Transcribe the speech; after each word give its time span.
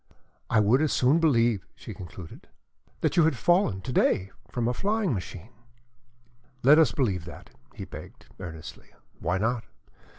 I 0.49 0.59
would 0.59 0.81
as 0.81 0.91
soon 0.91 1.19
believe," 1.19 1.63
she 1.75 1.93
concluded, 1.93 2.47
"that 3.01 3.17
you 3.17 3.25
had 3.25 3.37
fallen, 3.37 3.81
to 3.81 3.91
day 3.93 4.31
from 4.49 4.67
a 4.67 4.73
flying 4.73 5.13
machine." 5.13 5.51
"Let 6.63 6.79
us 6.79 6.91
believe 6.91 7.25
that," 7.25 7.51
he 7.75 7.85
begged, 7.85 8.25
earnestly. 8.39 8.89
"Why 9.19 9.37
not? 9.37 9.63